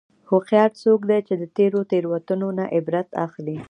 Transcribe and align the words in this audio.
هوښیار 0.29 0.69
څوک 0.81 0.99
دی 1.09 1.19
چې 1.27 1.33
د 1.41 1.43
تېرو 1.57 1.79
تېروتنو 1.91 2.49
نه 2.57 2.65
عبرت 2.75 3.09
اخلي. 3.25 3.57